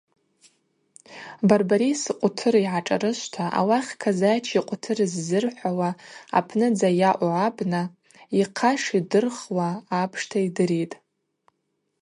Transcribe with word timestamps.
Барбарис 1.47 2.01
къвтыр 2.21 2.55
йгӏашӏарышвта 2.65 3.45
ауахь 3.59 3.91
Казачий 4.01 4.63
къвтыр 4.69 4.99
зырхӏвауа 5.27 5.89
апныдза 6.37 6.89
йаъу 6.99 7.31
абна 7.47 7.81
йхъа 8.39 8.71
шидырхуа 8.83 9.69
апшта 10.01 10.39
йдыритӏ. 10.47 10.95